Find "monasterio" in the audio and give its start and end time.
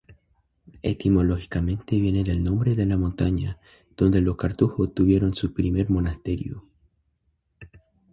5.91-6.65